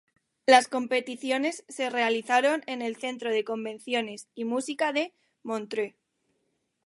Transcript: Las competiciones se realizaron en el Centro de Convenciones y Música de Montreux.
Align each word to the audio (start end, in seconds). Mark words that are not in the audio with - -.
Las 0.47 0.67
competiciones 0.67 1.63
se 1.69 1.91
realizaron 1.91 2.63
en 2.65 2.81
el 2.81 2.95
Centro 2.95 3.29
de 3.29 3.43
Convenciones 3.43 4.27
y 4.33 4.45
Música 4.45 4.93
de 4.93 5.13
Montreux. 5.43 5.93